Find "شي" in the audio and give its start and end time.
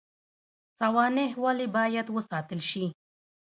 2.71-2.85